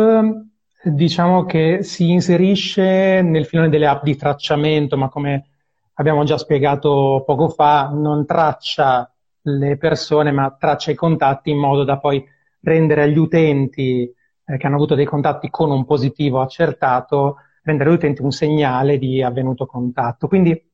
[0.83, 5.47] diciamo che si inserisce nel filone delle app di tracciamento, ma come
[5.95, 11.83] abbiamo già spiegato poco fa, non traccia le persone, ma traccia i contatti in modo
[11.83, 12.23] da poi
[12.61, 17.95] rendere agli utenti eh, che hanno avuto dei contatti con un positivo accertato, rendere agli
[17.95, 20.27] utenti un segnale di avvenuto contatto.
[20.27, 20.69] Quindi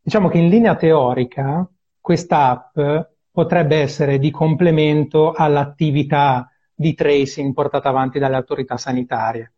[0.00, 1.68] diciamo che in linea teorica
[2.00, 9.52] questa app potrebbe essere di complemento all'attività di tracing portata avanti dalle autorità sanitarie.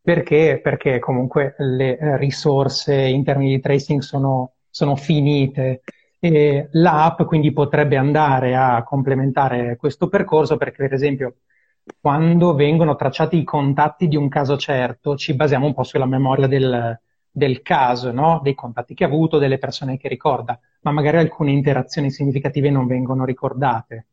[0.00, 0.60] Perché?
[0.62, 5.82] Perché comunque le eh, risorse in termini di tracing sono, sono finite
[6.18, 11.36] e l'app quindi potrebbe andare a complementare questo percorso perché per esempio
[12.00, 16.46] quando vengono tracciati i contatti di un caso certo ci basiamo un po' sulla memoria
[16.46, 16.98] del,
[17.30, 18.40] del caso, no?
[18.42, 22.86] dei contatti che ha avuto, delle persone che ricorda, ma magari alcune interazioni significative non
[22.86, 24.06] vengono ricordate,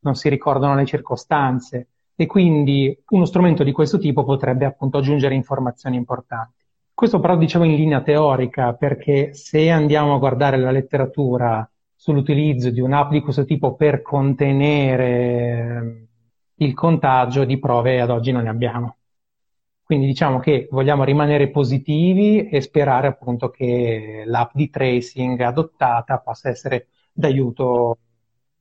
[0.00, 5.34] non si ricordano le circostanze e quindi uno strumento di questo tipo potrebbe appunto aggiungere
[5.34, 6.64] informazioni importanti.
[6.92, 12.80] Questo però dicevo in linea teorica perché se andiamo a guardare la letteratura sull'utilizzo di
[12.80, 16.08] un'app di questo tipo per contenere
[16.56, 18.96] il contagio di prove ad oggi non ne abbiamo.
[19.88, 26.50] Quindi diciamo che vogliamo rimanere positivi e sperare appunto che l'app di tracing adottata possa
[26.50, 27.96] essere d'aiuto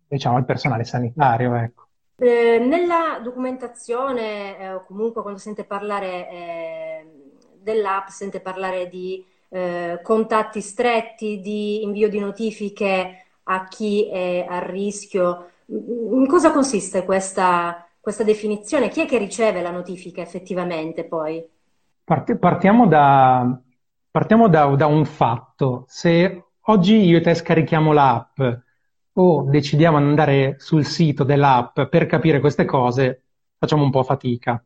[0.08, 1.54] diciamo, al personale sanitario.
[1.54, 1.88] Ecco.
[2.16, 7.06] Eh, nella documentazione eh, o comunque quando sente parlare eh,
[7.60, 14.60] dell'app, sente parlare di eh, contatti stretti, di invio di notifiche a chi è a
[14.60, 15.50] rischio.
[15.66, 18.88] In cosa consiste questa, questa definizione?
[18.88, 21.46] Chi è che riceve la notifica effettivamente poi?
[22.06, 23.60] partiamo da,
[24.10, 25.84] partiamo da, da un fatto.
[25.90, 28.40] Se oggi io e te scarichiamo l'app
[29.12, 33.24] o decidiamo di andare sul sito dell'app per capire queste cose,
[33.58, 34.64] facciamo un po' fatica.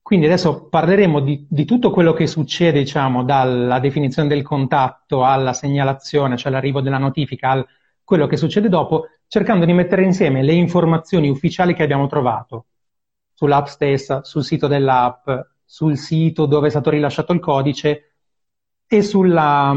[0.00, 5.52] Quindi adesso parleremo di, di tutto quello che succede, diciamo, dalla definizione del contatto alla
[5.52, 7.66] segnalazione, cioè l'arrivo della notifica, a
[8.10, 12.64] quello che succede dopo, cercando di mettere insieme le informazioni ufficiali che abbiamo trovato
[13.32, 15.30] sull'app stessa, sul sito dell'app,
[15.64, 18.14] sul sito dove è stato rilasciato il codice
[18.84, 19.72] e sulla,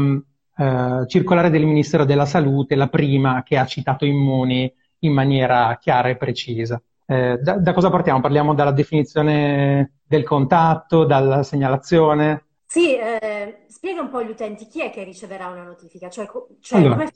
[0.56, 4.68] eh, circolare del Ministero della Salute, la prima che ha citato Immuni
[4.98, 6.82] in maniera chiara e precisa.
[7.06, 8.20] Eh, da, da, cosa partiamo?
[8.20, 12.46] Parliamo dalla definizione del contatto, dalla segnalazione?
[12.66, 16.26] Sì, eh, spiega un po' agli utenti chi è che riceverà una notifica, cioè,
[16.60, 16.96] cioè allora.
[16.96, 17.10] come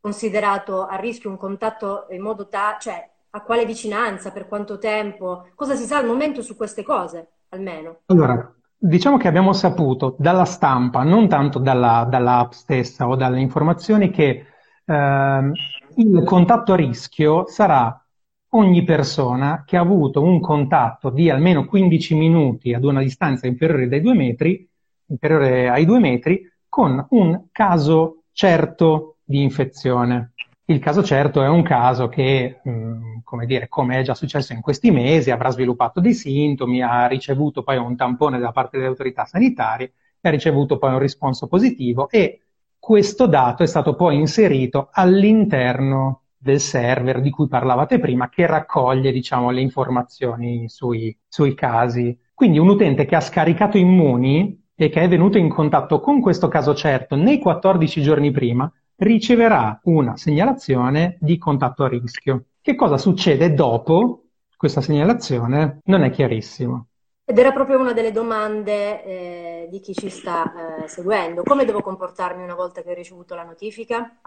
[0.00, 5.48] considerato a rischio un contatto in modo tale, cioè a quale vicinanza, per quanto tempo,
[5.54, 8.00] cosa si sa al momento su queste cose, almeno?
[8.06, 14.08] Allora, Diciamo che abbiamo saputo dalla stampa, non tanto dalla, dall'app stessa o dalle informazioni,
[14.08, 14.46] che
[14.86, 15.52] eh,
[15.96, 18.02] il contatto a rischio sarà
[18.52, 24.00] ogni persona che ha avuto un contatto di almeno 15 minuti ad una distanza inferiore
[24.00, 24.66] due metri,
[25.08, 30.32] inferiore ai due metri con un caso certo di infezione.
[30.64, 34.60] Il caso certo è un caso che, mm, come dire, come è già successo in
[34.60, 39.24] questi mesi, avrà sviluppato dei sintomi, ha ricevuto poi un tampone da parte delle autorità
[39.24, 42.40] sanitarie, ha ricevuto poi un risponso positivo e
[42.78, 49.12] questo dato è stato poi inserito all'interno del server di cui parlavate prima, che raccoglie,
[49.12, 52.18] diciamo, le informazioni sui, sui casi.
[52.34, 56.48] Quindi un utente che ha scaricato Immuni e che è venuto in contatto con questo
[56.48, 62.44] caso certo nei 14 giorni prima, riceverà una segnalazione di contatto a rischio.
[62.60, 64.24] Che cosa succede dopo
[64.56, 66.86] questa segnalazione non è chiarissimo.
[67.24, 71.42] Ed era proprio una delle domande eh, di chi ci sta eh, seguendo.
[71.44, 74.18] Come devo comportarmi una volta che ho ricevuto la notifica?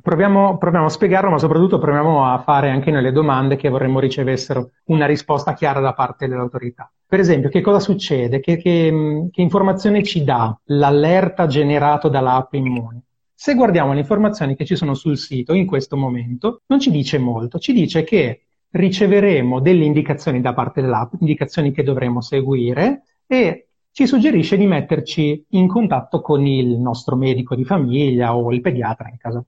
[0.00, 3.98] Proviamo, proviamo, a spiegarlo, ma soprattutto proviamo a fare anche noi le domande che vorremmo
[3.98, 6.90] ricevessero una risposta chiara da parte dell'autorità.
[7.04, 8.40] Per esempio, che cosa succede?
[8.40, 13.05] Che, che, che informazione ci dà l'allerta generato dall'app Immuni?
[13.38, 17.18] Se guardiamo le informazioni che ci sono sul sito in questo momento, non ci dice
[17.18, 23.68] molto, ci dice che riceveremo delle indicazioni da parte dell'app, indicazioni che dovremo seguire e
[23.92, 29.10] ci suggerisce di metterci in contatto con il nostro medico di famiglia o il pediatra
[29.10, 29.44] in caso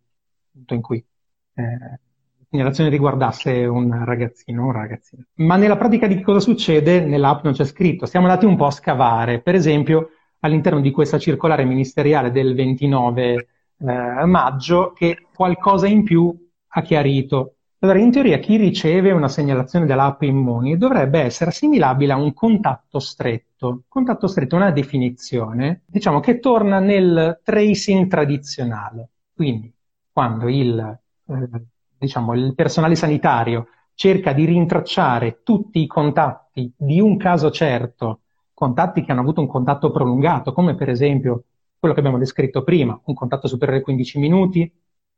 [0.68, 1.02] in cui
[1.54, 1.98] eh, la
[2.50, 5.24] segnalazione riguardasse un ragazzino o un ragazzino.
[5.36, 7.00] Ma nella pratica di cosa succede?
[7.00, 8.04] Nell'app non c'è scritto.
[8.04, 9.40] Siamo andati un po' a scavare.
[9.40, 13.48] Per esempio, all'interno di questa circolare ministeriale del 29
[13.78, 16.34] eh, maggio che qualcosa in più
[16.66, 17.54] ha chiarito.
[17.80, 22.98] Allora, in teoria, chi riceve una segnalazione dell'app Immuni dovrebbe essere assimilabile a un contatto
[22.98, 23.84] stretto.
[23.86, 29.10] Contatto stretto è una definizione, diciamo, che torna nel tracing tradizionale.
[29.32, 29.72] Quindi,
[30.12, 31.48] quando il, eh,
[31.96, 38.22] diciamo, il personale sanitario cerca di rintracciare tutti i contatti di un caso certo,
[38.54, 41.44] contatti che hanno avuto un contatto prolungato, come per esempio
[41.78, 44.70] quello che abbiamo descritto prima, un contatto superiore ai 15 minuti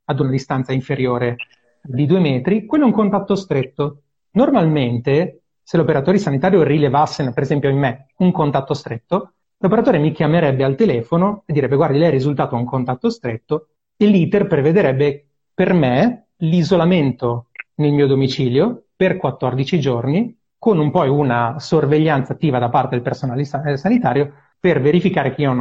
[0.05, 1.37] ad una distanza inferiore
[1.83, 4.03] di 2 metri, quello è un contatto stretto.
[4.33, 10.65] Normalmente, se l'operatore sanitario rilevasse, per esempio in me, un contatto stretto, l'operatore mi chiamerebbe
[10.65, 15.73] al telefono e direbbe guardi, lei è risultato un contatto stretto e l'iter prevederebbe per
[15.73, 22.69] me l'isolamento nel mio domicilio per 14 giorni con un poi una sorveglianza attiva da
[22.69, 25.61] parte del personale sanitario per verificare che io non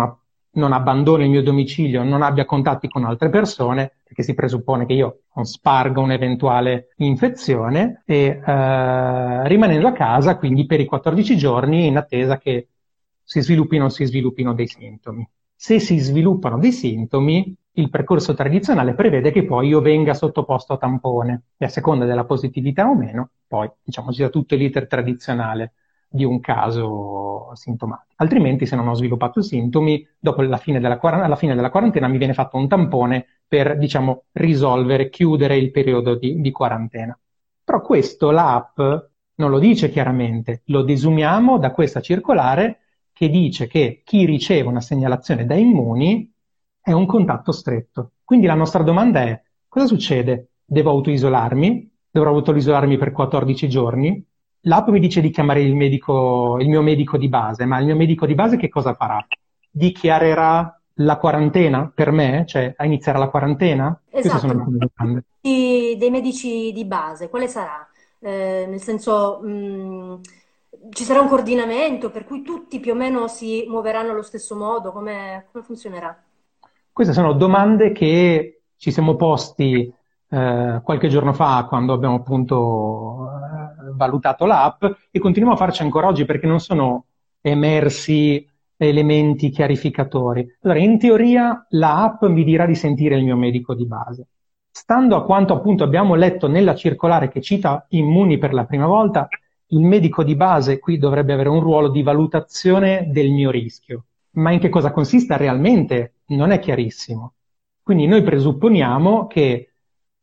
[0.52, 4.94] non abbandoni il mio domicilio, non abbia contatti con altre persone, perché si presuppone che
[4.94, 11.88] io non sparga un'eventuale infezione, e eh, rimanendo a casa quindi per i 14 giorni
[11.88, 12.70] in attesa che
[13.24, 15.28] si sviluppino o si sviluppino dei sintomi.
[15.56, 20.78] Se si sviluppano dei sintomi, il percorso tradizionale prevede che poi io venga sottoposto a
[20.78, 25.74] tampone e a seconda della positività o meno, poi diciamo sia tutto l'iter tradizionale
[26.10, 28.16] di un caso sintomatico.
[28.18, 32.18] Altrimenti, se non ho sviluppato sintomi, dopo la fine della, alla fine della quarantena mi
[32.18, 37.18] viene fatto un tampone per, diciamo, risolvere, chiudere il periodo di, di quarantena.
[37.64, 38.80] Però questo l'app
[39.36, 42.80] non lo dice chiaramente, lo desumiamo da questa circolare
[43.14, 46.32] che dice che chi riceve una segnalazione da immuni
[46.82, 48.14] è un contatto stretto.
[48.24, 50.54] Quindi la nostra domanda è cosa succede?
[50.66, 51.92] Devo autoisolarmi?
[52.10, 54.26] Dovrò autoisolarmi per 14 giorni?
[54.64, 57.96] L'app mi dice di chiamare il, medico, il mio medico di base, ma il mio
[57.96, 59.26] medico di base che cosa farà?
[59.70, 62.44] Dichiarerà la quarantena per me?
[62.46, 64.02] Cioè, a iniziare la quarantena?
[64.10, 64.30] Esatto.
[64.30, 65.24] Queste sono le domande.
[65.42, 67.88] I, dei medici di base, quale sarà?
[68.20, 70.16] Eh, nel senso, mh, mm,
[70.92, 74.92] ci sarà un coordinamento per cui tutti più o meno si muoveranno allo stesso modo?
[74.92, 76.22] Come, come funzionerà?
[76.92, 79.94] Queste sono domande che ci siamo posti
[80.32, 83.29] eh, qualche giorno fa quando abbiamo appunto
[84.00, 87.06] valutato l'app e continuiamo a farci ancora oggi perché non sono
[87.42, 90.48] emersi elementi chiarificatori.
[90.62, 94.28] Allora, in teoria l'app mi dirà di sentire il mio medico di base.
[94.72, 99.28] Stando a quanto appunto abbiamo letto nella circolare che cita Immuni per la prima volta,
[99.72, 104.06] il medico di base qui dovrebbe avere un ruolo di valutazione del mio rischio.
[104.32, 107.34] Ma in che cosa consista realmente non è chiarissimo.
[107.84, 109.70] Quindi noi presupponiamo che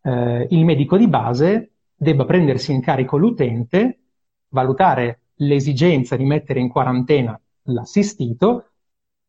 [0.03, 4.01] eh, il medico di base debba prendersi in carico l'utente,
[4.49, 8.71] valutare l'esigenza di mettere in quarantena l'assistito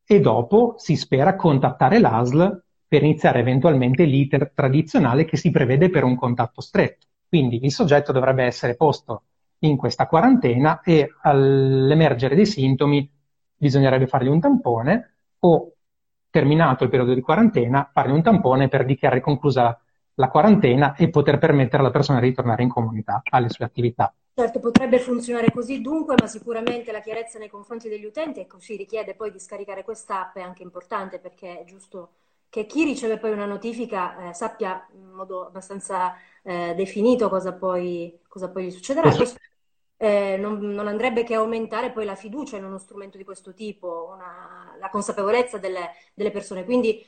[0.06, 6.04] e dopo si spera contattare l'ASL per iniziare eventualmente l'iter tradizionale che si prevede per
[6.04, 7.08] un contatto stretto.
[7.28, 9.24] Quindi il soggetto dovrebbe essere posto
[9.60, 13.10] in questa quarantena e all'emergere dei sintomi
[13.56, 15.74] bisognerebbe fargli un tampone o
[16.30, 19.78] terminato il periodo di quarantena, fargli un tampone per dichiarare conclusa
[20.20, 24.14] la quarantena e poter permettere alla persona di ritornare in comunità alle sue attività.
[24.34, 28.76] Certo, potrebbe funzionare così dunque, ma sicuramente la chiarezza nei confronti degli utenti e così
[28.76, 32.12] richiede poi di scaricare quest'app è anche importante perché è giusto
[32.50, 38.20] che chi riceve poi una notifica eh, sappia in modo abbastanza eh, definito cosa poi,
[38.28, 39.14] cosa poi, gli succederà.
[39.14, 39.40] Questo,
[39.98, 44.14] eh, non, non, andrebbe che aumentare poi la fiducia in uno strumento di questo tipo,
[44.14, 46.64] una, la consapevolezza delle, delle persone.
[46.64, 47.04] Quindi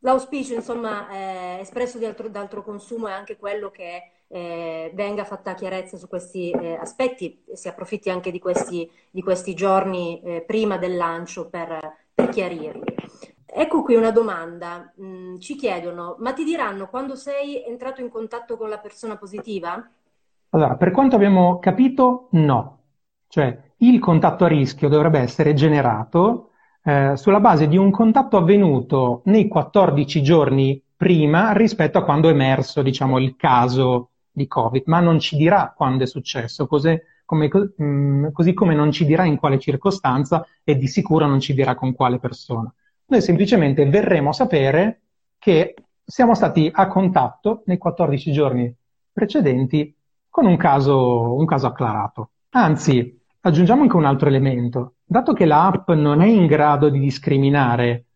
[0.00, 5.96] L'auspicio, insomma, eh, espresso altro, d'altro consumo è anche quello che eh, venga fatta chiarezza
[5.96, 10.76] su questi eh, aspetti e si approfitti anche di questi, di questi giorni eh, prima
[10.76, 11.78] del lancio per,
[12.12, 12.94] per, chiarirli.
[13.46, 14.92] Ecco qui una domanda.
[15.00, 19.90] Mm, ci chiedono, ma ti diranno quando sei entrato in contatto con la persona positiva?
[20.50, 22.74] Allora, per quanto abbiamo capito, no.
[23.28, 26.50] Cioè, il contatto a rischio dovrebbe essere generato
[26.86, 32.32] eh, sulla base di un contatto avvenuto nei 14 giorni prima rispetto a quando è
[32.32, 37.48] emerso, diciamo, il caso di Covid, ma non ci dirà quando è successo, così come,
[37.48, 41.54] mh, mm, così come non ci dirà in quale circostanza e di sicuro non ci
[41.54, 42.72] dirà con quale persona.
[43.06, 45.00] Noi semplicemente verremo a sapere
[45.38, 45.74] che
[46.04, 48.72] siamo stati a contatto nei 14 giorni
[49.12, 49.92] precedenti
[50.30, 52.30] con un caso, un caso acclarato.
[52.50, 58.06] Anzi, aggiungiamo anche un altro elemento dato che l'app non è in grado di discriminare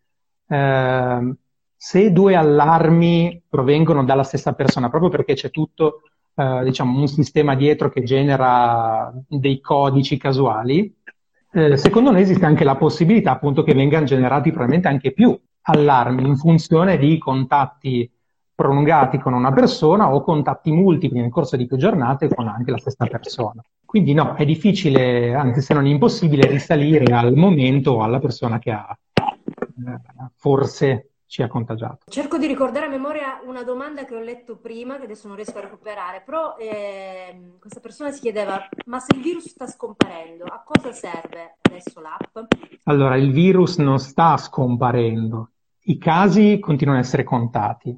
[0.48, 1.34] eh,
[1.76, 6.02] se due allarmi provengono dalla stessa persona, proprio perché c'è tutto
[6.34, 10.94] eh, diciamo, un sistema dietro che genera dei codici casuali,
[11.52, 16.26] eh, secondo noi esiste anche la possibilità appunto che vengano generati probabilmente anche più allarmi
[16.26, 18.10] in funzione di contatti
[18.54, 22.78] prolungati con una persona o contatti multipli nel corso di più giornate con anche la
[22.78, 23.62] stessa persona.
[23.90, 28.70] Quindi no, è difficile, anche se non impossibile, risalire al momento o alla persona che
[28.70, 32.08] ha eh, forse ci ha contagiato.
[32.08, 35.58] Cerco di ricordare a memoria una domanda che ho letto prima, che adesso non riesco
[35.58, 40.62] a recuperare, però eh, questa persona si chiedeva, ma se il virus sta scomparendo, a
[40.64, 42.52] cosa serve adesso l'app?
[42.84, 45.50] Allora, il virus non sta scomparendo,
[45.86, 47.92] i casi continuano ad essere contati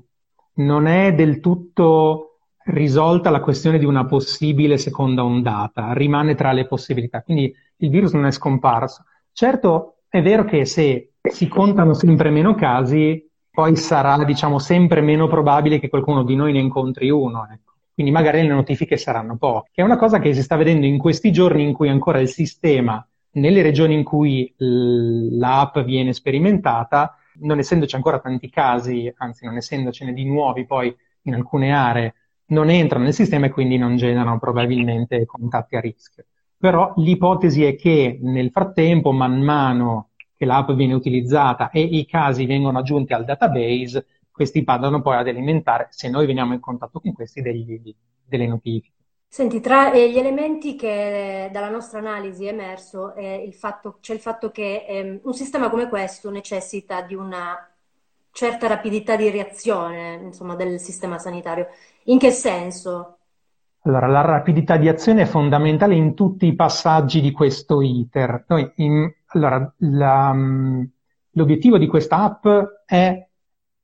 [0.54, 2.31] non è del tutto
[2.66, 8.12] risolta la questione di una possibile seconda ondata, rimane tra le possibilità, quindi il virus
[8.12, 9.04] non è scomparso.
[9.32, 15.28] Certo, è vero che se si contano sempre meno casi, poi sarà, diciamo, sempre meno
[15.28, 17.46] probabile che qualcuno di noi ne incontri uno.
[17.50, 17.72] Ecco.
[17.92, 19.70] Quindi magari le notifiche saranno poche.
[19.74, 23.06] È una cosa che si sta vedendo in questi giorni in cui ancora il sistema,
[23.32, 30.12] nelle regioni in cui l'app viene sperimentata, non essendoci ancora tanti casi, anzi non essendocene
[30.12, 32.14] di nuovi poi in alcune aree,
[32.52, 36.24] non entrano nel sistema e quindi non generano probabilmente contatti a rischio.
[36.56, 42.46] Però l'ipotesi è che nel frattempo, man mano che l'app viene utilizzata e i casi
[42.46, 47.12] vengono aggiunti al database, questi vadano poi ad alimentare, se noi veniamo in contatto con
[47.12, 47.94] questi, degli,
[48.24, 48.92] delle notifiche.
[49.26, 54.84] Senti, tra eh, gli elementi che dalla nostra analisi è emerso c'è il fatto che
[54.86, 57.71] eh, un sistema come questo necessita di una
[58.32, 61.68] certa rapidità di reazione insomma, del sistema sanitario.
[62.04, 63.18] In che senso?
[63.84, 68.44] Allora, la rapidità di azione è fondamentale in tutti i passaggi di questo iter.
[68.48, 70.82] Noi in, allora, la, mm,
[71.32, 72.46] l'obiettivo di questa app
[72.86, 73.28] è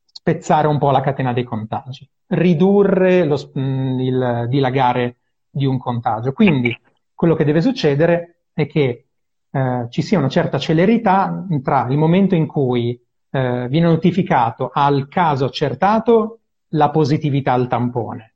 [0.04, 5.16] spezzare un po' la catena dei contagi, ridurre lo, mm, il dilagare
[5.50, 6.32] di un contagio.
[6.32, 6.76] Quindi
[7.12, 9.06] quello che deve succedere è che
[9.50, 13.00] eh, ci sia una certa celerità tra il momento in cui
[13.38, 18.34] eh, viene notificato al caso accertato la positività al tampone.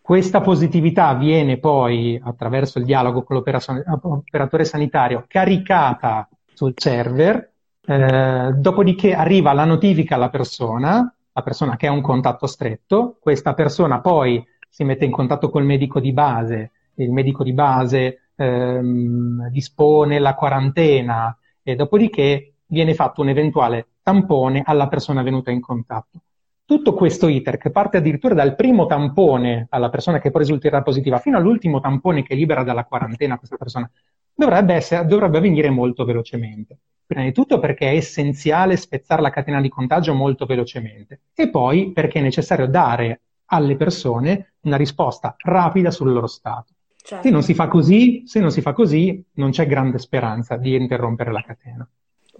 [0.00, 7.52] Questa positività viene poi, attraverso il dialogo con l'operatore sanitario, caricata sul server,
[7.86, 13.52] eh, dopodiché arriva la notifica alla persona, la persona che ha un contatto stretto, questa
[13.52, 19.48] persona poi si mette in contatto col medico di base, il medico di base ehm,
[19.50, 26.20] dispone la quarantena e dopodiché viene fatto un eventuale tampone alla persona venuta in contatto.
[26.64, 31.18] Tutto questo iter, che parte addirittura dal primo tampone alla persona che poi risulterà positiva,
[31.18, 33.90] fino all'ultimo tampone che libera dalla quarantena questa persona,
[34.34, 36.78] dovrebbe, essere, dovrebbe avvenire molto velocemente.
[37.06, 41.92] Prima di tutto perché è essenziale spezzare la catena di contagio molto velocemente e poi
[41.92, 46.74] perché è necessario dare alle persone una risposta rapida sul loro stato.
[46.96, 47.24] Certo.
[47.24, 50.74] Se non si fa così, se non si fa così, non c'è grande speranza di
[50.74, 51.88] interrompere la catena.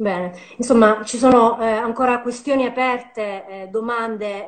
[0.01, 4.47] Bene, insomma, ci sono eh, ancora questioni aperte, eh, domande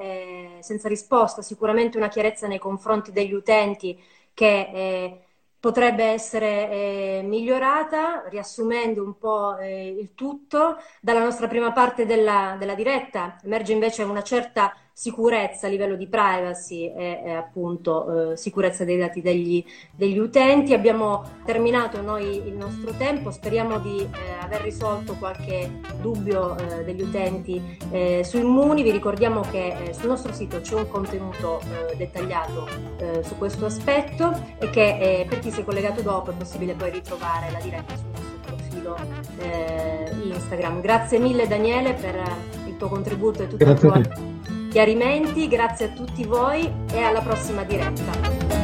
[0.59, 4.01] eh, senza risposta, sicuramente una chiarezza nei confronti degli utenti
[4.33, 5.21] che eh,
[5.59, 10.77] potrebbe essere eh, migliorata, riassumendo un po' eh, il tutto.
[11.01, 16.07] Dalla nostra prima parte della, della diretta emerge invece una certa sicurezza a livello di
[16.09, 19.65] privacy e, e appunto eh, sicurezza dei dati degli,
[19.97, 20.75] degli, utenti.
[20.75, 24.09] Abbiamo terminato noi il nostro tempo, speriamo di eh,
[24.43, 28.83] aver risolto qualche dubbio eh, degli utenti eh, su Immuni.
[28.83, 32.89] Vi ricordiamo che eh, sul nostro sito c'è un contenuto eh, dettagliato
[33.23, 37.51] su questo aspetto e che per chi si è collegato dopo è possibile poi ritrovare
[37.51, 38.97] la diretta sul nostro profilo
[40.23, 40.83] Instagram.
[40.83, 42.23] Grazie mille Daniele per
[42.67, 44.40] il tuo contributo e tutta Grazie la tua
[44.71, 48.60] chiarimenti, grazie a tutti voi e alla prossima diretta.